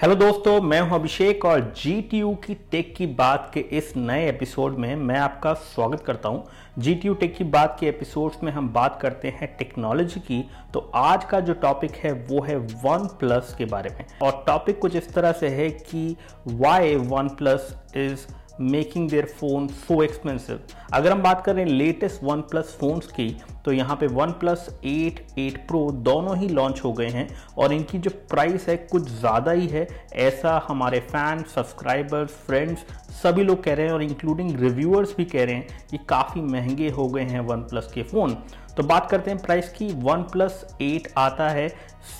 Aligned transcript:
Hello 0.00 0.14
दोस्तों, 0.14 0.60
मैं 0.60 0.80
हूँ 0.80 0.94
अभिषेक 0.94 1.44
और 1.44 1.60
जी 1.76 1.92
की 2.12 2.54
टेक 2.54 2.94
की 2.96 3.06
बात 3.06 3.50
के 3.54 3.60
इस 3.60 3.92
नए 3.96 4.28
एपिसोड 4.28 4.76
में 4.78 4.96
मैं 4.96 5.18
आपका 5.18 5.52
स्वागत 5.54 6.00
करता 6.00 6.28
हूँ। 6.28 6.44
जी 6.78 6.94
टेक 6.94 7.36
की 7.36 7.44
बात 7.44 7.76
के 7.80 7.86
एपिसोड्स 7.86 8.42
में 8.42 8.52
हम 8.52 8.68
बात 8.68 8.98
करते 9.02 9.28
हैं 9.28 9.56
टेक्नोलॉजी 9.56 10.20
की। 10.20 10.50
तो 10.74 10.90
आज 10.94 11.24
का 11.24 11.40
जो 11.40 11.52
टॉपिक 11.52 11.96
है, 11.96 12.12
वो 12.12 12.42
है 12.42 12.56
वन 12.56 13.06
प्लस 13.20 13.54
के 13.58 13.64
बारे 13.64 13.90
में। 13.90 14.04
और 14.22 14.44
टॉपिक 14.46 14.78
कुछ 14.78 14.96
इस 14.96 15.14
तरह 15.14 15.32
से 15.32 15.48
है 15.48 15.70
कि 15.70 16.16
why 16.46 16.94
OnePlus 17.28 17.74
is 17.96 18.26
making 18.60 19.10
their 19.10 19.26
phone 19.26 19.68
so 19.68 20.02
expensive 20.02 20.60
अगर 20.92 21.12
हम 21.12 21.22
बात 21.22 21.44
करें 21.44 21.64
लेटेस्ट 21.66 22.24
वन 22.24 22.40
प्लस 22.40 22.76
फोन्स 22.80 23.06
की 23.06 23.28
तो 23.64 23.72
यहाँ 23.72 23.96
पे 23.96 24.06
one 24.08 24.30
plus 24.40 24.68
eight 24.84 25.38
eight 25.38 25.56
pro 25.68 25.80
दोनों 26.02 26.36
ही 26.36 26.48
लॉन्च 26.48 26.80
हो 26.84 26.92
गए 26.92 27.08
हैं 27.08 27.28
और 27.58 27.72
इनकी 27.72 27.98
जो 27.98 28.10
प्राइस 28.30 28.68
है 28.68 28.76
कुछ 28.76 29.10
ज़्यादा 29.10 29.52
ही 29.52 29.66
है। 29.66 29.86
ऐसा 30.20 30.60
हमारे 30.68 31.00
फ़ैन 31.02 31.42
सब्सक्राइबर्स 31.54 32.30
फ्रेंड्स 32.46 32.84
सभी 33.22 33.42
लोग 33.42 33.62
कह 33.64 33.74
रहे 33.74 33.86
हैं 33.86 33.92
और 33.92 34.02
इंक्लूडिंग 34.02 34.56
रिव्यूअर्स 34.60 35.14
भी 35.16 35.24
कह 35.26 35.44
रहे 35.44 35.54
हैं 35.54 35.86
कि 35.90 35.98
काफ़ी 36.08 36.40
महँगे 36.42 36.88
हो 36.90 37.08
गए 37.08 37.24
हैं 37.24 37.40
वन 37.42 37.62
प्लस 37.62 37.90
के 37.94 38.02
फ़ोन 38.04 38.36
तो 38.76 38.82
बात 38.84 39.10
करते 39.10 39.30
हैं 39.30 39.40
प्राइस 39.42 39.68
की। 39.72 39.86
वन 39.94 40.22
प्लस 40.32 40.64
एट 40.82 41.08
आता 41.18 41.48
है 41.48 41.68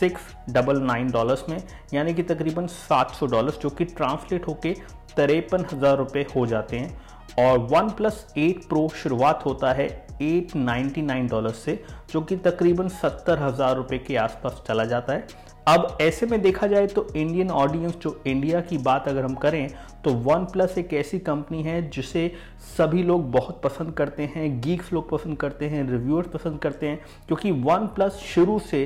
सिक्स 0.01 0.23
डबल 0.51 0.81
नाइन 0.81 1.11
डॉलर्स 1.11 1.45
में, 1.49 1.63
यानी 1.95 2.15
कि 2.15 2.23
तकरीबन 2.23 2.67
सात 2.67 3.11
सौ 3.11 3.27
डॉलर्स 3.27 3.59
जो 3.61 3.71
कि 3.71 3.85
ट्रांसलेट 3.87 4.47
होके 4.49 4.73
तिरपन 5.17 5.65
हज़ार 5.73 5.97
रुपये 5.99 6.27
हो 6.37 6.47
जाते 6.47 6.79
हैं। 6.79 6.99
और 7.39 7.59
वन 7.71 7.89
प्लस 7.91 8.27
एट 8.39 8.65
प्रो 8.69 8.89
शुरुआत 8.95 9.45
होता 9.47 9.73
है 9.73 9.89
एट 10.23 10.57
नाइन्टी 10.57 11.03
नाइन 11.03 11.27
डॉलर 11.29 11.51
से, 11.51 11.83
जो 12.13 12.21
कि 12.21 12.37
तकरीबन 12.39 12.89
सत्तर 12.89 13.39
हज़ार 13.39 13.77
रुपये 13.77 13.99
के 13.99 14.17
आसपास 14.19 14.63
चला 14.69 14.85
जाता 14.85 15.13
है। 15.13 15.49
अब 15.69 15.99
ऐसे 16.01 16.27
में 16.27 16.41
देखा 16.43 16.67
जाए 16.67 16.87
तो 16.87 17.07
इंडियन 17.17 17.51
ऑडियंस 17.51 17.97
जो 17.97 18.23
इंडिया 18.27 18.61
की 18.61 18.79
बात 18.79 19.09
अगर 19.09 19.25
हम 19.25 19.35
करें 19.35 19.69
तो 20.05 20.13
वन 20.25 20.45
प्लस 20.45 20.77
एक 20.79 20.93
ऐसी 20.95 21.19
कंपनी 21.19 21.63
है 21.63 21.91
जिसे 21.91 22.33
सभी 22.77 23.03
लोग 23.03 23.31
बहुत 23.33 23.61
पसंद 23.63 23.93
करते 23.95 24.31
हैं 24.35 24.61
गीक्स 24.61 24.93
लोग 24.93 25.09
पसंद 25.11 25.37
करते 25.37 25.69
हैं 25.69 25.89
रिव्यूअर्स 25.91 26.29
पसंद 26.29 26.59
करते 26.59 26.89
हैं, 26.89 26.99
क्योंकि 27.27 27.51
वन 27.51 27.87
प्लस 27.87 28.17
शुरू 28.27 28.59
से 28.61 28.83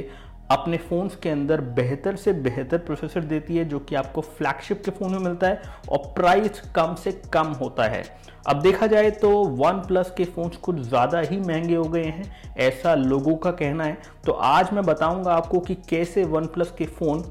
अपने 0.50 0.77
फ़ोन्स 0.78 1.14
के 1.17 1.28
अंदर 1.31 1.61
बेहतर 1.77 2.17
से 2.17 2.33
बेहतर 2.33 2.78
प्रोसेसर 2.78 3.20
देती 3.23 3.56
है, 3.56 3.64
जो 3.64 3.78
कि 3.78 3.95
आपको 3.95 4.20
फ्लैगशिप 4.20 4.83
के 4.84 4.91
फ़ोन 4.91 5.12
में 5.12 5.19
मिलता 5.19 5.47
है 5.47 5.61
और 5.91 5.98
प्राइस 6.17 6.61
कम 6.77 6.95
से 6.95 7.12
कम 7.33 7.53
होता 7.61 7.84
है। 7.84 8.03
अब 8.47 8.61
देखा 8.62 8.86
जाए 8.86 9.11
तो 9.12 9.31
वन 9.56 9.81
प्लस 9.81 10.12
के 10.17 10.25
फ़ोन्स 10.25 10.56
कुछ 10.56 10.77
ज़्यादा 10.78 11.20
ही 11.20 11.39
महँगे 11.39 11.75
हो 11.75 11.84
गए 11.84 12.05
हैं, 12.05 12.55
ऐसा 12.59 12.95
लोगों 12.95 13.36
का 13.36 13.51
कहना 13.53 13.84
है। 13.84 13.97
तो 14.27 14.33
आज 14.33 14.73
मैं 14.73 14.84
बताऊँगा 14.84 15.33
आपको 15.33 15.61
कि 15.61 15.75
कैसे 15.89 16.25
वन 16.25 16.47
प्लस 16.47 16.75
के 16.79 16.86
फ़ोन 16.89 17.25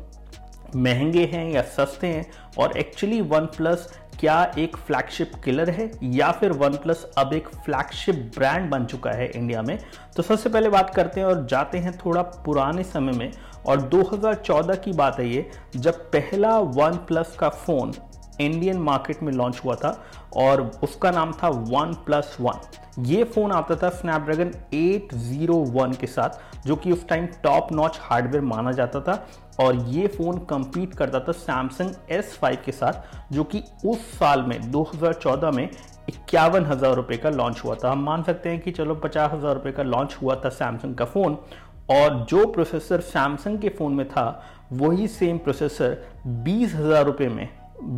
महँगे 0.75 1.25
हैं 1.25 1.49
या 1.51 1.61
सस्ते 1.61 2.07
हैं, 2.07 2.25
और 2.59 2.77
एक्चुअली 2.77 3.21
वन 3.21 3.45
प्लस 3.47 3.87
क्या 4.23 4.51
एक 4.59 4.77
फ्लैगशिप 4.77 5.31
किलर 5.45 5.69
है 5.69 5.91
या 6.03 6.31
फिर 6.31 6.51
वन 6.51 6.69
प्लस 6.69 7.11
अब 7.17 7.33
एक 7.33 7.47
फ्लैगशिप 7.47 8.15
ब्रांड 8.15 8.69
बन 8.69 8.85
चुका 8.85 9.11
है 9.11 9.31
इंडिया 9.35 9.61
में? 9.61 9.79
तो 10.17 10.23
सबसे 10.23 10.49
पहले 10.49 10.69
बात 10.69 10.95
करते 10.95 11.19
हैं 11.19 11.27
और 11.27 11.45
जाते 11.45 11.77
हैं 11.77 11.97
थोड़ा 11.97 12.21
पुराने 12.21 12.83
समय 12.83 13.11
में। 13.11 13.31
और 13.65 13.89
2014 13.89 14.75
की 14.75 14.91
बात 14.91 15.19
है 15.19 15.29
ये, 15.29 15.51
जब 15.75 15.93
पहला 15.93 16.59
वन 16.59 16.91
प्लस 16.91 17.35
का 17.39 17.49
फ़ोन 17.49 17.91
इंडियन 18.41 18.77
मार्केट 18.79 19.23
में 19.23 19.31
लॉन्च 19.33 19.61
हुआ 19.65 19.75
था 19.75 19.97
और 20.35 20.61
उसका 20.83 21.11
नाम 21.11 21.31
था 21.43 21.49
वन 21.49 21.93
प्लस 22.05 22.37
वन 22.41 22.59
ये 23.01 23.23
फ़ोन 23.25 23.51
आता 23.51 23.75
था 23.75 23.89
स्नैपड्रैगन 23.91 24.51
801 24.73 25.95
के 25.97 26.07
साथ, 26.07 26.29
जो 26.65 26.75
कि 26.75 26.91
उस 26.91 27.07
टाइम 27.07 27.25
टॉप 27.43 27.71
नॉच 27.73 27.97
हार्डवेयर 28.01 28.43
माना 28.43 28.71
जाता 28.71 28.99
था 29.01 29.25
और 29.59 29.75
ये 29.87 30.07
फ़ोन 30.07 30.37
कंपीट 30.49 30.93
करता 30.93 31.19
था 31.19 31.31
सैमसंग 31.31 31.93
S5 32.13 32.57
के 32.65 32.71
साथ, 32.71 33.33
जो 33.33 33.43
कि 33.45 33.63
उस 33.85 34.05
साल 34.19 34.43
में 34.43 34.59
2014 34.71 35.51
में 35.51 35.69
इक्यावन 36.09 36.65
हज़ार 36.65 36.95
रुपये 36.95 37.17
का 37.17 37.29
लॉन्च 37.29 37.63
हुआ 37.63 37.75
था। 37.75 37.91
हम 37.91 38.03
मान 38.03 38.23
सकते 38.23 38.49
हैं 38.49 38.59
कि 38.59 38.71
चलो 38.71 38.95
पचास 38.97 39.31
हज़ार 39.33 39.53
रुपये 39.53 39.71
का 39.71 39.83
लॉन्च 39.83 40.17
हुआ 40.21 40.35
था 40.45 40.49
सैमसंग 40.51 40.95
का 40.95 41.05
फ़ोन 41.05 41.37
और 41.91 42.25
जो 42.29 42.45
प्रोसेसर 42.51 43.01
सैमसंग 43.01 43.59
के 43.59 43.69
फ़ोन 43.69 43.93
में 43.93 44.07
था, 44.09 44.43
वही 44.73 45.07
सेम 45.09 45.37
प्रोसेसर 45.39 45.97
बीस 46.27 46.73
हज़ार 46.75 47.05
रुपये 47.05 47.29
में 47.29 47.47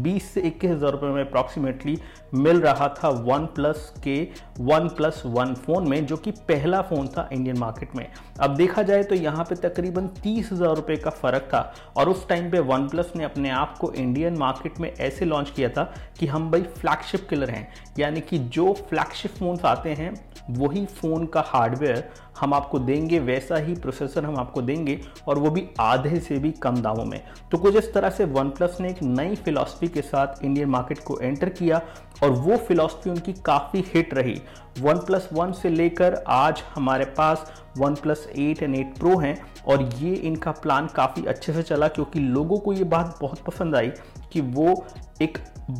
20 0.03 0.23
से 0.23 0.41
इक्कीस 0.41 0.71
हज़ार 0.71 0.91
रुपये 0.91 1.09
में 1.09 1.21
अप्रॉक्सीमेटली 1.21 1.97
मिल 2.35 2.59
रहा 2.61 2.87
था 2.93 3.09
वन 3.09 3.45
प्लस 3.55 3.91
के 4.03 4.15
वन 4.59 4.87
प्लस 4.87 5.21
वन 5.25 5.53
फ़ोन 5.55 5.87
में, 5.89 6.05
जो 6.05 6.17
कि 6.17 6.31
पहला 6.47 6.81
फ़ोन 6.81 7.07
था 7.07 7.27
इंडियन 7.33 7.57
मार्केट 7.57 7.95
में। 7.95 8.07
अब 8.39 8.55
देखा 8.55 8.83
जाए 8.83 9.03
तो 9.03 9.15
यहाँ 9.15 9.43
पे 9.43 9.55
तकरीबन 9.57 10.07
तीस 10.23 10.51
हज़ार 10.51 10.75
रुपये 10.75 10.97
का 10.97 11.09
फ़र्क 11.11 11.49
था, 11.53 11.73
और 11.97 12.09
उस 12.09 12.27
टाइम 12.29 12.49
पे 12.51 12.59
वन 12.61 12.87
प्लस 12.89 13.11
ने 13.15 13.23
अपने 13.23 13.49
आप 13.51 13.77
को 13.77 13.91
इंडियन 13.93 14.37
मार्केट 14.37 14.79
में 14.79 14.91
ऐसे 14.91 15.25
लॉन्च 15.25 15.49
किया 15.49 15.69
था 15.69 15.83
कि 16.19 16.27
हम 16.27 16.49
भाई 16.51 16.61
फ्लैगशिप 16.61 17.27
किलर 17.29 17.49
हैं। 17.49 17.67
यानी 17.99 18.21
कि 18.21 18.39
जो 18.39 18.73
फ्लैगशिप 18.89 19.31
फ़ोन्स 19.31 19.65
आते 19.65 19.89
हैं, 19.91 20.13
वही 20.51 20.85
फ़ोन 20.87 21.25
का 21.25 21.43
हार्डवेयर 21.47 22.09
हम 22.39 22.53
आपको 22.53 22.79
देंगे, 22.79 23.19
वैसा 23.19 23.57
ही 23.57 23.73
प्रोसेसर 23.75 24.25
हम 24.25 24.37
आपको 24.37 24.61
देंगे 24.61 24.99
और 25.27 25.39
वो 25.39 25.49
भी 25.49 25.67
आधे 25.79 26.19
से 26.19 26.39
भी 26.39 26.51
कम 26.53 26.81
दामों 26.81 27.05
में। 27.05 27.19
तो 27.51 27.57
कुछ 27.57 27.75
इस 27.75 27.93
तरह 27.93 28.09
से 28.09 28.25
वन 28.25 28.49
प्लस 28.49 28.77
ने 28.81 28.89
एक 28.89 29.01
नई 29.03 29.35
फिलॉसफी 29.35 29.87
के 29.87 30.01
साथ 30.01 30.43
इंडियन 30.43 30.69
मार्केट 30.69 30.99
को 30.99 31.19
एंटर 31.19 31.49
किया 31.49 31.81
और 32.23 32.29
वो 32.31 32.57
फिलॉसफी 32.57 33.09
उनकी 33.09 33.33
काफ़ी 33.45 33.83
हिट 33.93 34.13
रही। 34.13 34.41
वन 34.81 34.97
प्लस 34.97 35.29
वन 35.33 35.51
से 35.51 35.69
लेकर 35.69 36.23
आज 36.27 36.63
हमारे 36.75 37.05
पास 37.17 37.51
OnePlus 37.95 38.27
eight 38.37 38.63
and 38.63 38.75
eight 38.75 38.97
pro 38.97 39.17
हैं 39.19 39.35
और 39.67 39.83
ये 39.95 40.13
इनका 40.13 40.51
प्लान 40.53 40.87
काफ़ी 40.87 41.25
अच्छे 41.25 41.53
से 41.53 41.63
चला 41.63 41.87
क्योंकि 41.87 42.19
लोगों 42.19 42.57
को 42.59 42.73
ये 42.73 42.83
बात 42.85 43.17
बहुत 43.21 43.39
पसंद 43.39 43.75
आई 43.75 43.91
कि 44.35 44.41
वो 44.41 44.85
एक 45.21 45.37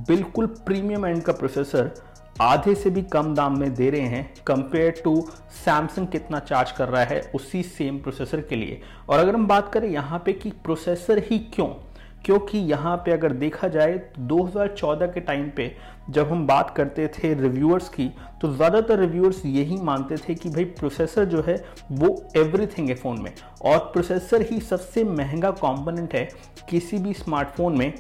बिल्कुल 0.08 0.46
प्रीमियम 0.66 1.06
एंड 1.06 1.22
का 1.24 1.34
प्रोसेसर 1.34 1.92
आधे 2.42 2.76
से 2.76 2.90
भी 2.90 3.02
कम 3.04 3.34
दाम 3.36 3.60
में 3.60 3.74
दे 3.74 3.90
रहे 3.90 4.08
हैं 4.10 4.44
कंपेयर 4.48 5.02
टू 5.04 5.16
सैमसंग 5.56 6.08
कितना 6.08 6.40
चार्ज 6.40 6.72
कर 6.72 6.88
रहा 6.90 7.04
है, 7.04 7.20
उसी 7.36 7.64
सेम 7.64 7.98
प्रोसेसर 8.00 8.42
के 8.42 8.56
लिए। 8.56 8.82
और 9.10 9.20
अगर 9.20 9.36
हम 9.36 9.48
बात 9.48 9.72
करें 9.74 9.90
यहाँ 9.90 10.22
पे 10.26 10.34
कि 10.34 10.50
प्रोसेसर 10.64 11.24
ही 11.32 11.40
क्यों? 11.54 11.68
क्योंकि 12.26 12.58
यहाँ 12.60 12.96
पे 12.98 13.12
अगर 13.12 13.34
देखा 13.34 13.68
जाए 13.68 13.98
तो 13.98 14.22
2014 14.28 15.08
के 15.08 15.20
टाइम 15.20 15.50
पे 15.58 15.72
जब 16.10 16.32
हम 16.32 16.46
बात 16.48 16.74
करते 16.78 17.08
थे 17.08 17.34
रिव्यूअर्स 17.34 17.90
की 17.90 18.08
तो 18.42 18.52
ज़्यादातर 18.54 19.00
रिव्यूअर्स 19.00 19.46
यही 19.46 19.78
मानते 19.82 20.18
थे 20.20 20.36
कि 20.36 20.50
भाई 20.50 20.64
प्रोसेसर 20.80 21.26
जो 21.26 21.44
है, 21.48 21.56
वो 21.92 22.24
एवरीथिंग 22.38 22.90
है 22.90 22.96
फ़ोन 22.96 23.22
में। 23.22 23.32
और 23.62 23.78
प्रोसेसर 23.78 24.42
ही 24.52 24.60
सबसे 24.62 25.04
महँगा 25.04 25.52
कंपोनेंट 25.54 26.14
है 26.14 26.28
किसी 26.70 26.98
भी 26.98 27.14
स्मार्टफ़ोन 27.14 27.78
में। 27.78 27.94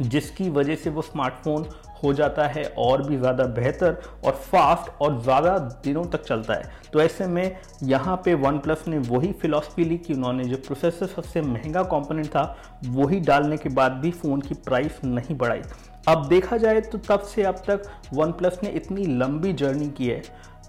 जिसकी 0.00 0.48
वजह 0.50 0.74
से 0.74 0.90
वो 0.90 1.02
स्मार्टफ़ोन 1.02 1.66
हो 2.02 2.12
जाता 2.12 2.46
है 2.46 2.64
और 2.78 3.02
भी 3.02 3.16
ज़्यादा 3.16 3.44
बेहतर 3.56 4.00
और 4.24 4.32
फास्ट 4.44 4.90
और 5.02 5.20
ज़्यादा 5.22 5.56
दिनों 5.84 6.04
तक 6.04 6.22
चलता 6.22 6.54
है। 6.54 6.70
तो 6.92 7.00
ऐसे 7.00 7.26
में 7.26 7.56
यहाँ 7.82 8.16
पे 8.24 8.34
वन 8.36 8.58
प्लस 8.58 8.84
ने 8.88 8.98
वही 9.00 9.32
फिलॉसफी 9.32 9.84
ली 9.84 9.98
कि 9.98 10.14
उन्होंने 10.14 10.44
जो 10.44 10.56
प्रोसेसर 10.56 11.06
सबसे 11.06 11.42
महँगा 11.42 11.82
कंपोनेंट 11.84 12.26
था, 12.26 12.56
वही 12.86 13.20
डालने 13.20 13.56
के 13.56 13.68
बाद 13.70 13.92
भी 13.94 14.10
फ़ोन 14.12 14.40
की 14.40 14.54
प्राइस 14.56 15.00
नहीं 15.04 15.36
बढ़ाई। 15.36 15.62
अब 16.08 16.26
देखा 16.28 16.56
जाए 16.56 16.80
तो 16.82 16.98
तब 17.00 17.20
से 17.24 17.42
अब 17.42 17.62
तक 17.68 17.82
वन 18.14 18.32
प्लस 18.32 18.58
ने 18.62 18.70
इतनी 18.70 19.04
लंबी 19.08 19.52
जर्नी 19.54 19.88
की 19.88 20.08
है। 20.08 20.22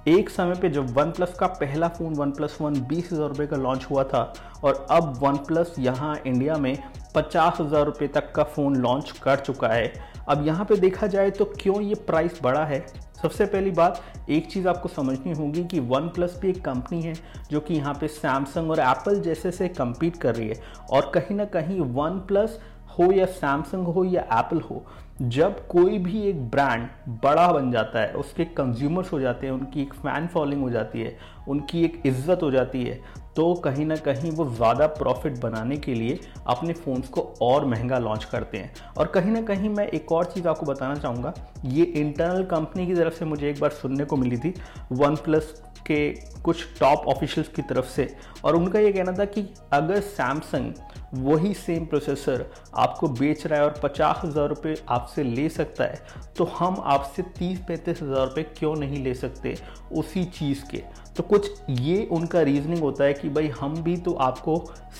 एक 0.09 0.29
समय 0.29 0.56
पे 0.56 0.69
जब 0.69 0.89
वन 0.94 1.12
प्लस 1.12 1.33
का 1.33 1.47
पहला 1.50 1.88
फ़ोन 1.88 2.13
वन 2.13 2.31
प्लस 2.31 2.57
वन 2.62 2.79
बीस 2.88 3.12
हज़ार 3.12 3.28
रुपये 3.28 3.47
का 3.47 3.57
लॉन्च 3.57 3.85
हुआ 3.91 4.03
था 4.03 4.22
और 4.63 4.85
अब 4.91 5.17
वन 5.22 5.38
प्लस 5.38 5.75
यहाँ 5.79 6.16
इंडिया 6.28 6.57
में 6.57 6.78
पचास 7.16 7.57
हज़ार 7.62 7.85
रुपये 7.85 8.07
तक 8.07 8.31
का 8.31 8.44
फ़ोन 8.46 8.75
लॉन्च 8.75 9.12
कर 9.24 9.40
चुका 9.40 9.68
है। 9.68 9.94
अब 10.29 10.46
यहाँ 10.47 10.66
पे 10.66 10.75
देखा 10.78 11.07
जाए 11.07 11.29
तो 11.31 11.46
क्यों 11.59 11.81
ये 11.81 11.96
प्राइस 12.07 12.40
बढ़ा 12.44 12.63
है? 12.66 12.85
सबसे 13.22 13.46
पहली 13.46 13.72
बात, 13.72 14.01
एक 14.29 14.50
चीज़ 14.51 14.68
आपको 14.68 14.90
समझनी 14.90 15.34
होगी 15.34 15.63
कि 15.63 15.79
वन 15.79 16.07
प्लस 16.07 16.38
भी 16.41 16.50
एक 16.50 16.63
कंपनी 16.66 17.01
है, 17.01 17.13
जो 17.51 17.59
कि 17.59 17.74
यहाँ 17.74 17.94
पे 17.94 18.07
सैमसंग 18.07 18.72
और 18.72 18.79
एप्पल 18.79 19.19
जैसे 19.22 19.51
से 19.51 19.68
कम्पीट 19.69 20.18
कर 20.18 20.36
रही 20.36 20.48
है। 20.48 20.62
और 20.92 21.12
कहीं 21.15 21.36
ना 21.36 21.45
कहीं 21.48 21.80
वन 21.80 22.19
प्लस 22.27 22.60
हो 22.89 23.12
या 23.12 23.25
सैमसंग 23.25 23.86
हो 23.86 24.04
या 24.06 24.21
एप्पल 24.33 24.60
हो, 24.62 24.83
जब 25.21 25.65
कोई 25.68 25.98
भी 26.00 26.21
एक 26.21 26.44
ब्रांड 26.50 26.88
बड़ा 27.24 27.48
बन 27.54 27.71
जाता 27.71 28.00
है, 28.00 28.13
उसके 28.13 28.45
कंज्यूमर्स 28.48 29.12
हो 29.13 29.19
जाते 29.19 29.48
हैं, 29.48 29.54
उनकी 29.54 29.81
एक 29.81 29.94
फ़ैन 29.94 30.27
फॉलोइंग 30.27 30.62
हो 30.62 30.69
जाती 30.69 31.01
है, 31.01 31.18
उनकी 31.48 31.83
एक 31.86 32.01
इज़्ज़त 32.06 32.44
हो 32.44 32.51
जाती 32.51 32.83
है 32.83 33.00
तो 33.35 33.53
कहीं 33.56 33.85
ना 33.85 33.95
कहीं 33.97 34.31
वो 34.31 34.45
ज़्यादा 34.47 34.88
प्रॉफिट 34.88 35.39
बनाने 35.41 35.77
के 35.77 35.94
लिए 35.94 36.19
अपने 36.47 36.74
फ़ोन्स 36.74 37.07
को 37.09 37.21
और 37.41 37.65
महँगा 37.65 37.97
लॉन्च 38.00 38.25
करते 38.25 38.57
हैं। 38.57 38.74
और 38.97 39.07
कहीं 39.07 39.31
ना 39.31 39.41
कहीं 39.41 39.69
मैं 39.69 39.88
एक 39.88 40.12
और 40.12 40.25
चीज़ 40.25 40.47
आपको 40.47 40.65
बताना 40.65 40.95
चाहूँगा, 40.95 41.33
ये 41.65 41.83
इंटरनल 41.83 42.44
कंपनी 42.45 42.85
की 42.88 42.95
तरफ़ 42.95 43.13
से 43.13 43.25
मुझे 43.25 43.50
एक 43.50 43.59
बार 43.59 43.71
सुनने 43.71 44.06
को 44.06 44.18
मिली 44.18 44.38
थी 44.38 44.53
वन 44.91 45.15
प्लस 45.15 45.53
के 45.88 46.10
कुछ 46.42 46.66
टॉप 46.80 47.08
ऑफिशियल्स 47.08 47.50
की 47.56 47.62
तरफ़ 47.62 47.86
से। 47.86 48.08
और 48.46 48.56
उनका 48.56 48.80
ये 48.80 48.92
कहना 48.94 49.12
था 49.12 49.25
कि 49.25 49.48
अगर 49.74 50.00
सैमसंग 50.02 50.74
वही 51.16 51.54
सेम 51.54 51.86
प्रोसेसर 51.86 52.46
आपको 52.75 53.08
बेच 53.10 53.46
रहा 53.48 53.60
है 53.60 53.66
और 53.66 53.80
पचास 53.84 54.22
हज़ार 54.24 54.48
रुपये 54.50 54.75
आपसे 54.90 55.24
ले 55.24 55.48
सकता 55.50 55.84
है 55.84 56.00
तो 56.38 56.44
हम 56.54 56.81
आपसे 56.84 57.22
तीस 57.38 57.60
पैंतीस 57.68 58.02
हज़ार 58.02 58.25
रुपये 58.28 58.44
क्यों 58.58 58.75
नहीं 58.75 59.04
ले 59.04 59.14
सकते 59.14 59.56
उसी 59.92 60.24
चीज़ 60.31 60.64
के? 60.72 60.78
तो 61.18 61.24
कुछ 61.24 61.52
ये 61.70 62.06
उनका 62.12 62.42
रीजनिंग 62.42 62.80
होता 62.80 63.04
है 63.04 63.14
कि 63.14 63.30
भाई 63.30 63.48
हम 63.60 63.81
भी 63.84 63.96
तो 63.98 64.14
आपको 64.22 64.58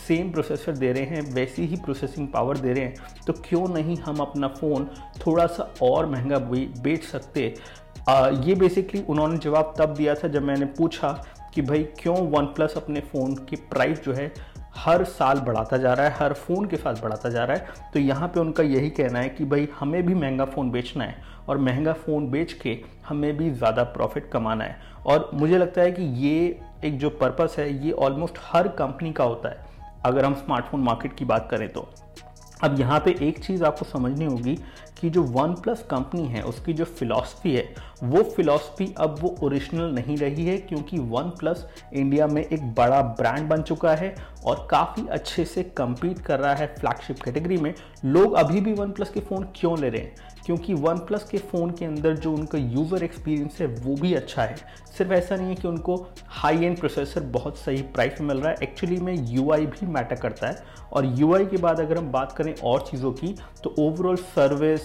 सेम 0.08 0.31
प्रोसेसर 0.31 0.72
दे 0.72 0.92
रहे 0.94 1.04
हैं, 1.04 1.22
वैसी 1.34 1.66
ही 1.66 1.75
प्रोसेसिंग 1.75 2.28
पावर 2.28 2.58
दे 2.58 2.74
रहे 2.74 2.84
हैं 2.84 3.24
तो 3.28 3.34
क्यों 3.46 3.68
नहीं 3.68 3.98
हम 3.98 4.18
अपना 4.18 4.48
फ़ोन 4.50 4.90
थोड़ा 5.25 5.46
सा 5.48 5.74
और 5.81 6.06
महँगा 6.06 6.40
बेच 6.40 7.04
सकते? 7.04 7.54
आ, 8.09 8.27
ये 8.27 8.53
बेसिकली 8.55 9.01
उन्होंने 9.01 9.38
जवाब 9.38 9.73
तब 9.77 9.94
दिया 9.95 10.13
था 10.15 10.27
जब 10.27 10.44
मैंने 10.44 10.65
पूछा 10.77 11.11
कि 11.53 11.61
भाई 11.61 11.83
क्यों 12.00 12.15
वन 12.29 12.45
प्लस 12.45 12.73
अपने 12.77 13.00
फ़ोन 13.01 13.35
की 13.50 13.55
प्राइस 13.55 14.03
जो 14.03 14.13
है 14.13 14.31
हर 14.75 15.03
साल 15.05 15.39
बढ़ाता 15.39 15.77
जा 15.77 15.94
रहा 15.94 16.07
है 16.07 16.15
हर 16.19 16.33
फ़ोन 16.33 16.65
के 16.65 16.77
साथ 16.77 17.01
बढ़ाता 17.01 17.29
जा 17.29 17.44
रहा 17.44 17.57
है। 17.57 17.91
तो 17.94 18.00
यहाँ 18.00 18.27
पे 18.27 18.39
उनका 18.39 18.63
यही 18.63 18.89
कहना 18.89 19.19
है 19.19 19.29
कि 19.29 19.45
भाई 19.45 19.67
हमें 19.79 20.05
भी 20.05 20.13
महँगा 20.15 20.45
फ़ोन 20.45 20.71
बेचना 20.71 21.03
है 21.03 21.15
और 21.50 21.57
महँगा 21.59 21.94
फ़ोन 21.95 22.29
बेच 22.31 22.53
के 22.53 22.77
हमें 23.07 23.35
भी 23.38 23.50
ज़्यादा 23.51 23.83
प्रॉफिट 23.95 24.29
कमाना 24.31 24.63
है। 24.63 24.77
और 25.05 25.29
मुझे 25.33 25.57
लगता 25.57 25.81
है 25.81 25.91
कि 25.91 26.03
ये 26.25 26.59
एक 26.85 26.97
जो 27.00 27.09
पर्पस 27.11 27.55
है 27.59 27.71
ये 27.85 27.91
ऑलमोस्ट 27.91 28.39
हर 28.44 28.67
कंपनी 28.77 29.11
का 29.13 29.23
होता 29.23 29.50
है 29.50 29.65
अगर 30.05 30.25
हम 30.25 30.33
स्मार्टफ़ोन 30.35 30.81
मार्केट 30.81 31.17
की 31.17 31.25
बात 31.25 31.47
करें 31.51 31.67
तो। 31.69 31.89
अब 32.63 32.79
यहाँ 32.79 33.00
पे 33.00 33.15
एक 33.21 33.39
चीज़ 33.39 33.63
आपको 33.63 33.85
समझनी 33.85 34.25
होगी 34.25 34.57
कि 35.03 35.09
जो 35.09 35.21
वन 35.23 35.53
प्लस 35.53 35.83
कंपनी 35.89 36.25
है, 36.25 36.41
उसकी 36.41 36.73
जो 36.73 36.85
फिलॉसफी 36.85 37.55
है, 37.55 37.63
वो 38.03 38.21
फिलॉसफी 38.23 38.88
अब 38.97 39.15
वो 39.19 39.35
ओरिजिनल 39.44 39.94
नहीं 39.95 40.17
रही 40.17 40.45
है 40.45 40.57
क्योंकि 40.57 40.97
वन 40.97 41.29
प्लस 41.29 41.65
इंडिया 41.94 42.27
में 42.27 42.41
एक 42.44 42.63
बड़ा 42.73 43.01
ब्रांड 43.01 43.50
बन 43.50 43.61
चुका 43.61 43.95
है 43.95 44.15
और 44.45 44.67
काफ़ी 44.71 45.07
अच्छे 45.07 45.45
से 45.45 45.63
कम्पीट 45.63 46.19
कर 46.19 46.39
रहा 46.39 46.53
है 46.53 46.67
फ्लैगशिप 46.79 47.19
कैटेगरी 47.19 47.57
में। 47.57 47.73
लोग 48.05 48.33
अभी 48.33 48.61
भी 48.61 48.73
वन 48.73 48.91
प्लस 48.91 49.09
के 49.09 49.19
फ़ोन 49.19 49.47
क्यों 49.55 49.79
ले 49.79 49.89
रहे 49.89 50.01
हैं? 50.01 50.15
क्योंकि 50.45 50.74
वन 50.74 50.98
प्लस 51.00 51.24
के 51.24 51.38
फ़ोन 51.38 51.72
के 51.72 51.86
अंदर 51.86 52.16
जो 52.16 52.34
उनका 52.34 52.57
यूज़र 52.57 53.04
एक्सपीरियंस 53.04 53.57
है, 53.62 53.68
वो 53.68 53.95
भी 53.95 54.13
अच्छा 54.13 54.44
है। 54.44 54.56
सिर्फ़ 54.98 55.13
ऐसा 55.13 55.36
नहीं 55.36 55.48
है 55.48 55.56
कि 55.56 55.68
उनको 55.68 55.95
हाई 56.28 56.66
एंड 56.66 56.78
प्रोसेसर 56.80 57.22
बहुत 57.31 57.57
सही 57.57 57.81
प्राइस 57.81 58.22
में 58.22 58.28
मिल 58.28 58.38
रहा 58.38 58.51
है। 58.51 58.57
एक्चुअली 58.63 58.98
में 58.98 59.13
यू 59.30 59.44
भी 59.44 59.86
मैटर 59.86 60.16
करता 60.16 60.48
है। 60.48 60.81
और 60.94 61.06
यूआई 61.19 61.45
के 61.45 61.57
बाद 61.57 61.80
अगर 61.80 61.98
हम 61.98 62.12
बात 62.12 62.31
करें 62.31 62.54
और 62.56 62.81
चीज़ों 62.81 63.12
की 63.12 63.36
तो 63.63 63.75
ओवरऑल 63.80 64.16
सर्विस 64.16 64.81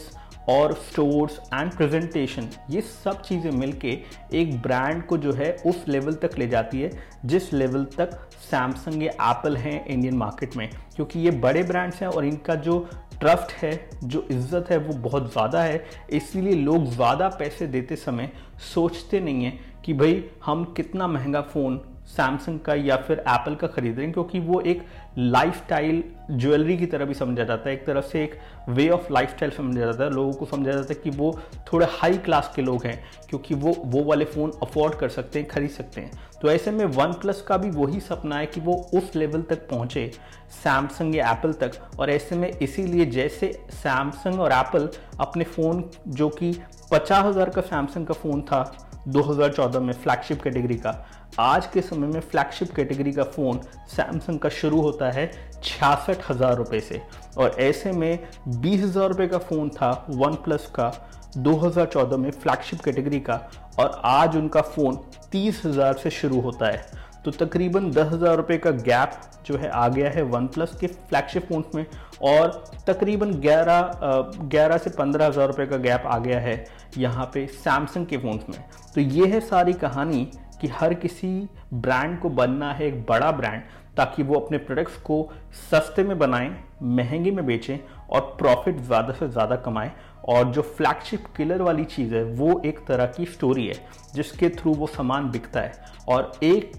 और 0.48 0.72
स्टोर्स 0.82 1.38
एंड 1.54 1.72
प्रेजेंटेशन 1.72 2.48
ये 2.70 2.80
सब 2.80 3.22
चीज़ें 3.22 3.50
मिलके 3.50 3.98
एक 4.34 4.60
ब्रांड 4.62 5.04
को 5.06 5.18
जो 5.18 5.32
है 5.32 5.50
उस 5.66 5.84
लेवल 5.88 6.14
तक 6.14 6.38
ले 6.38 6.46
जाती 6.48 6.80
है, 6.80 6.90
जिस 7.24 7.52
लेवल 7.52 7.84
तक 7.96 8.18
सैमसंग 8.50 9.02
या 9.02 9.12
एप्पल 9.30 9.56
हैं 9.56 9.84
इंडियन 9.86 10.16
मार्केट 10.16 10.56
में। 10.56 10.68
क्योंकि 10.96 11.20
ये 11.20 11.30
बड़े 11.30 11.62
ब्रांड्स 11.62 12.02
हैं 12.02 12.08
और 12.08 12.24
इनका 12.24 12.54
जो 12.56 12.78
ट्रस्ट 13.20 13.52
है, 13.52 13.88
जो 14.04 14.26
इज़्ज़त 14.30 14.70
है, 14.70 14.76
वो 14.78 14.94
बहुत 15.00 15.30
ज़्यादा 15.32 15.62
है। 15.62 15.84
इसीलिए 16.12 16.54
लोग 16.54 16.84
ज़्यादा 16.86 17.28
पैसे 17.28 17.66
देते 17.66 17.96
समय 17.96 18.30
सोचते 18.74 19.20
नहीं 19.20 19.44
हैं 19.44 19.82
कि 19.84 19.92
भाई, 19.94 20.24
हम 20.44 20.64
कितना 20.76 21.06
महँगा 21.06 21.40
फ़ोन 21.42 21.80
सैमसंग 22.08 22.60
का 22.60 22.74
या 22.74 22.96
फिर 22.98 23.18
एप्पल 23.18 23.54
का 23.54 23.66
खरीद 23.66 23.96
रहे 23.96 24.04
हैं, 24.04 24.12
क्योंकि 24.12 24.38
वो 24.40 24.60
एक 24.62 24.84
लाइफस्टाइल 25.18 26.02
ज्वेलरी 26.30 26.76
की 26.76 26.86
तरह 26.86 27.04
भी 27.04 27.14
समझा 27.14 27.44
जाता 27.44 27.68
है। 27.68 27.74
एक 27.74 27.84
तरफ़ 27.86 28.04
से 28.04 28.22
एक 28.24 28.38
वे 28.68 28.88
ऑफ़ 28.90 29.12
लाइफस्टाइल 29.12 29.52
समझा 29.52 29.80
जाता 29.80 30.04
है। 30.04 30.10
लोगों 30.10 30.32
को 30.32 30.46
समझा 30.46 30.72
जाता 30.72 30.94
है 30.94 31.00
कि 31.02 31.10
वो 31.10 31.38
थोड़े 31.72 31.86
हाई 31.90 32.16
क्लास 32.18 32.52
के 32.56 32.62
लोग 32.62 32.86
हैं, 32.86 33.02
क्योंकि 33.28 33.54
वो 33.56 33.74
वो 33.84 34.04
वाले 34.04 34.24
फ़ोन 34.26 34.52
अफोर्ड 34.62 34.94
कर 34.94 35.08
सकते 35.08 35.38
हैं, 35.38 35.48
खरीद 35.48 35.70
सकते 35.70 36.00
हैं। 36.00 36.10
तो 36.42 36.50
ऐसे 36.50 36.70
में 36.70 36.84
वन 36.86 37.12
प्लस 37.12 37.40
का 37.42 37.56
भी 37.56 37.70
वही 37.70 38.00
सपना 38.00 38.36
है 38.38 38.46
कि 38.46 38.60
वो 38.60 38.74
उस 38.94 39.14
लेवल 39.16 39.42
तक 39.42 39.68
पहुँचे 39.68 40.10
सैमसंग 40.54 41.16
या 41.16 41.30
एप्पल 41.32 41.52
तक। 41.60 41.80
और 41.98 42.10
ऐसे 42.10 42.36
में 42.36 42.48
इसीलिए 42.52 43.06
जैसे 43.06 43.52
सैमसंग 43.72 44.40
और 44.40 44.52
एप्पल 44.52 44.88
अपने 45.20 45.44
फ़ोन 45.46 45.84
जो 46.08 46.28
कि 46.30 46.52
पचास 46.92 47.24
हज़ार 47.24 47.50
का 47.50 47.60
सैमसंग 47.62 48.06
का 48.06 48.14
फ़ोन 48.14 48.42
था 48.42 48.62
2014 49.08 49.80
में 49.80 49.92
फ्लैगशिप 49.94 50.42
कैटेगरी 50.42 50.74
का 50.76 50.92
आज 51.40 51.66
के 51.72 51.80
समय 51.80 52.06
में 52.08 52.20
फ्लैगशिप 52.20 52.70
कैटेगरी 52.74 53.10
का 53.12 53.24
फ़ोन 53.24 53.58
सैमसंग 53.88 54.38
का 54.38 54.48
शुरू 54.50 54.80
होता 54.80 55.10
है 55.10 55.26
छियासठ 55.64 56.30
हज़ार 56.30 56.56
रुपये 56.56 56.80
से। 56.80 57.00
और 57.36 57.56
ऐसे 57.60 57.92
में 57.92 58.18
बीस 58.48 58.80
हज़ार 58.82 59.08
रुपये 59.08 59.26
का 59.28 59.38
फ़ोन 59.38 59.68
था 59.70 59.90
वन 60.10 60.34
प्लस 60.44 60.66
का 60.74 60.90
2014 61.38 62.16
में 62.16 62.30
फ्लैगशिप 62.30 62.80
कैटेगरी 62.80 63.20
का, 63.20 63.40
और 63.78 64.00
आज 64.04 64.36
उनका 64.36 64.60
फ़ोन 64.62 64.96
तीस 65.32 65.62
हज़ार 65.64 65.94
से 65.94 66.10
शुरू 66.10 66.40
होता 66.40 66.66
है। 66.66 66.84
तो 67.24 67.30
तकरीबन 67.36 67.90
दस 67.90 68.12
हज़ार 68.12 68.36
रुपये 68.36 68.58
का 68.58 68.70
गैप 68.70 69.20
जो 69.46 69.56
है 69.56 69.70
आ 69.70 69.86
गया 69.88 70.10
है 70.10 70.22
वन 70.24 70.46
प्लस 70.48 70.76
के 70.80 70.86
फ्लैगशिप 70.86 71.46
फ़ोन 71.48 71.64
में, 71.74 71.86
और 72.22 72.64
तकरीबन 72.88 73.34
ग्यारह 73.40 74.40
ग्यारह 74.42 74.78
से 74.78 74.90
पंद्रह 74.90 75.26
हज़ार 75.26 75.46
रुपये 75.46 75.66
का 75.66 75.76
गैप 75.78 76.02
आ 76.06 76.18
गया 76.18 76.40
है 76.40 76.64
यहाँ 76.98 77.30
पे 77.34 77.46
सैमसंग 77.54 78.06
के 78.06 78.18
फ़ोन्स 78.18 78.48
में। 78.48 78.58
तो 78.94 79.00
ये 79.00 79.26
है 79.26 79.40
सारी 79.42 79.72
कहानी 79.76 80.26
कि 80.60 80.68
हर 80.70 80.94
किसी 80.94 81.28
ब्रांड 81.74 82.18
को 82.20 82.28
बनना 82.30 82.72
है, 82.72 82.86
एक 82.86 83.04
बड़ा 83.06 83.30
ब्रांड, 83.32 83.62
ताकि 83.96 84.22
वो 84.22 84.34
अपने 84.34 84.58
प्रोडक्ट्स 84.58 84.96
को 84.96 85.28
सस्ते 85.70 86.02
में 86.04 86.18
बनाएँ, 86.18 86.50
महँगे 86.82 87.30
में 87.30 87.44
बेचें 87.46 87.78
और 88.08 88.20
प्रॉफिट 88.38 88.78
ज़्यादा 88.78 89.12
से 89.12 89.28
ज़्यादा 89.28 89.56
कमाएँ। 89.58 89.90
और 90.24 90.50
जो 90.52 90.62
फ्लैगशिप 90.62 91.24
किलर 91.36 91.62
वाली 91.62 91.84
चीज़ 91.86 92.14
है, 92.14 92.22
वो 92.24 92.60
एक 92.66 92.78
तरह 92.86 93.06
की 93.08 93.26
स्टोरी 93.26 93.66
है, 93.66 93.74
जिसके 94.14 94.48
थ्रू 94.50 94.74
वो 94.74 94.86
सामान 94.86 95.30
बिकता 95.30 95.60
है। 95.60 95.72
और 96.08 96.32
एक 96.42 96.72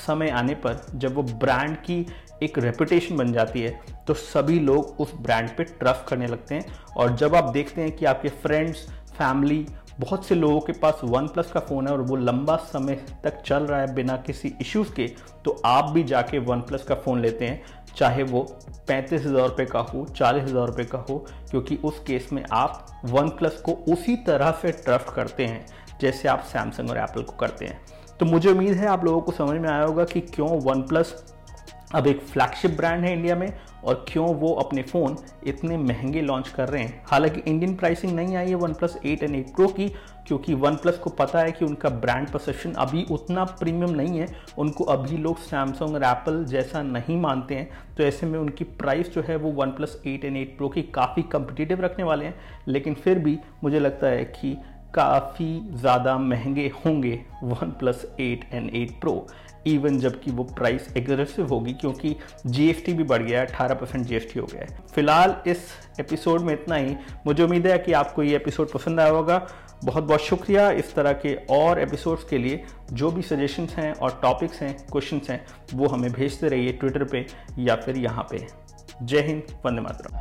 समय 0.00 0.28
आने 0.30 0.54
पर 0.56 0.80
जब 0.94 1.14
वो 1.14 1.22
ब्रांड 1.22 1.76
की 1.78 2.06
एक 2.42 2.58
रेपुटेशन 2.58 3.16
बन 3.16 3.32
जाती 3.32 3.60
है 3.60 3.80
तो 4.06 4.14
सभी 4.14 4.58
लोग 4.60 5.00
उस 5.00 5.12
ब्रांड 5.16 5.48
पे 5.56 5.64
ट्रस्ट 5.64 6.06
करने 6.08 6.26
लगते 6.26 6.54
हैं। 6.54 6.64
और 6.96 7.14
जब 7.16 7.34
आप 7.34 7.50
देखते 7.50 7.82
हैं 7.82 7.92
कि 7.96 8.04
आपके 8.04 8.28
फ्रेंड्स 8.28 8.86
फैमिली 9.12 9.66
बहुत 10.00 10.26
से 10.26 10.34
लोगों 10.34 10.60
के 10.60 10.72
पास 10.72 11.00
वन 11.04 11.26
प्लस 11.28 11.50
का 11.52 11.60
फ़ोन 11.60 11.86
है 11.86 11.92
और 11.92 12.00
वो 12.00 12.16
लंबा 12.16 12.56
समय 12.72 12.94
तक 13.24 13.40
चल 13.42 13.62
रहा 13.62 13.80
है 13.80 13.94
बिना 13.94 14.16
किसी 14.16 14.52
इश्यूज़ 14.60 14.92
के 14.92 15.06
तो 15.44 15.60
आप 15.66 15.90
भी 15.90 16.02
जाके 16.04 16.38
वन 16.40 16.60
प्लस 16.60 16.84
का 16.84 16.94
फ़ोन 16.94 17.20
लेते 17.20 17.44
हैं, 17.44 17.62
चाहे 17.96 18.22
वो 18.22 18.40
पैंतीस 18.88 19.24
हज़ार 19.26 19.48
रुपये 19.48 19.66
का 19.66 19.80
हो, 19.80 20.04
चालीस 20.16 20.44
हज़ार 20.44 20.66
रुपये 20.66 20.84
का 20.84 20.98
हो, 21.00 21.18
क्योंकि 21.50 21.76
उस 21.84 21.98
केस 22.00 22.28
में 22.32 22.42
आप 22.52 22.86
वन 23.04 23.28
प्लस 23.28 23.60
को 23.60 23.72
उसी 23.92 24.16
तरह 24.26 24.50
से 24.62 24.72
ट्रस्ट 24.74 25.14
करते 25.14 25.46
हैं, 25.46 25.64
जैसे 26.00 26.28
आप 26.28 26.42
सैमसंग 26.42 26.90
और 26.90 26.98
एप्पल 26.98 27.22
को 27.22 27.36
करते 27.36 27.64
हैं। 27.64 27.80
तो 28.20 28.26
मुझे 28.26 28.50
उम्मीद 28.50 28.74
है 28.74 28.86
आप 28.86 29.04
लोगों 29.04 29.20
को 29.20 29.32
समझ 29.32 29.60
में 29.60 29.68
आया 29.68 29.84
होगा 29.84 30.04
कि 30.04 30.20
क्यों 30.20 30.48
वन 30.62 30.82
प्लस 30.82 31.14
अब 31.94 32.06
एक 32.06 32.20
फ्लैगशिप 32.20 32.70
ब्रांड 32.70 33.04
है 33.04 33.12
इंडिया 33.12 33.36
में, 33.36 33.52
और 33.84 34.04
क्यों 34.08 34.34
वो 34.34 34.52
अपने 34.54 34.82
फ़ोन 34.82 35.16
इतने 35.46 35.76
महँगे 35.76 36.20
लॉन्च 36.20 36.48
कर 36.48 36.68
रहे 36.68 36.82
हैं? 36.82 37.02
हालाँकि 37.06 37.40
इंडियन 37.40 37.74
प्राइसिंग 37.76 38.12
नहीं 38.12 38.36
आई 38.36 38.48
है 38.48 38.54
OnePlus 38.72 38.98
eight 39.06 39.22
and 39.22 39.34
eight 39.36 39.54
pro 39.54 39.66
की, 39.68 39.88
क्योंकि 40.26 40.54
वन 40.54 40.76
प्लस 40.76 40.98
को 40.98 41.10
पता 41.10 41.40
है 41.40 41.52
कि 41.52 41.64
उनका 41.64 41.88
ब्रांड 41.88 42.28
परसेप्शन 42.28 42.72
अभी 42.72 43.04
उतना 43.10 43.44
प्रीमियम 43.44 43.90
नहीं 43.90 44.18
है। 44.18 44.26
उनको 44.58 44.84
अभी 44.84 45.16
लोग 45.16 45.38
सैमसंग 45.38 45.94
और 45.94 46.04
एप्पल 46.04 46.44
जैसा 46.44 46.82
नहीं 46.82 47.16
मानते 47.16 47.54
हैं। 47.54 47.68
तो 47.96 48.02
ऐसे 48.02 48.26
में 48.26 48.38
उनकी 48.38 48.64
प्राइस 48.64 49.14
जो 49.14 49.22
है 49.22 49.36
वो 49.36 49.50
OnePlus 49.70 50.00
eight 50.06 50.24
and 50.24 50.36
eight 50.36 50.56
pro 50.56 50.68
की 50.68 50.82
काफ़ी 50.82 51.22
कम्पिटिटिव 51.22 51.80
रखने 51.80 52.04
वाले 52.04 52.24
हैं। 52.24 52.34
लेकिन 52.68 52.94
फिर 52.94 53.18
भी 53.18 53.38
मुझे 53.64 53.78
लगता 53.78 54.06
है 54.06 54.24
कि 54.24 54.56
काफ़ी 54.94 55.60
ज़्यादा 55.72 56.18
महँगे 56.18 56.70
होंगे 56.84 57.20
OnePlus 57.70 58.04
eight 58.20 58.44
and 58.52 58.74
eight 58.74 59.00
pro 59.00 59.26
even 59.66 59.98
जबकि 59.98 60.30
वो 60.30 60.44
प्राइस 60.44 60.88
एग्रेसिव 60.96 61.46
होगी 61.46 61.72
क्योंकि 61.72 62.16
जीएसटी 62.46 62.92
भी 62.92 63.04
बढ़ 63.04 63.22
गया 63.22 63.40
है, 63.40 63.46
अठारह 63.46 63.74
परसेंट 63.74 64.06
जी 64.06 64.38
हो 64.38 64.46
गया 64.46 64.60
है। 64.60 64.66
फ़िलहाल 64.94 65.36
इस 65.46 65.58
एपिसोड 66.00 66.40
में 66.40 66.52
इतना 66.54 66.76
ही। 66.76 66.96
मुझे 67.26 67.42
उम्मीद 67.42 67.66
है 67.66 67.78
कि 67.78 67.92
आपको 67.92 68.22
ये 68.22 68.36
एपिसोड 68.36 68.72
पसंद 68.72 69.00
आया 69.00 69.10
होगा। 69.10 69.46
बहुत 69.84 70.04
बहुत 70.04 70.20
शुक्रिया 70.20 70.70
इस 70.70 70.94
तरह 70.94 71.12
के 71.12 71.34
और 71.50 71.80
एपिसोड्स 71.80 72.24
के 72.24 72.38
लिए। 72.38 72.64
जो 72.92 73.10
भी 73.10 73.22
सजेशंस 73.22 73.74
हैं 73.76 73.92
और 73.94 74.18
टॉपिक्स 74.22 74.62
हैं 74.62 74.76
क्वेश्चंस 74.92 75.30
हैं, 75.30 75.44
वो 75.74 75.86
हमें 75.86 76.12
भेजते 76.12 76.48
रहिए 76.48 76.72
ट्विटर 76.72 77.04
पे 77.04 77.26
या 77.58 77.76
फिर 77.76 77.96
यहाँ 77.98 78.26
पे। 78.30 78.46
जय 79.02 79.20
हिंद, 79.20 79.42
वंदे 79.66 79.80
मातरम। 79.80 80.12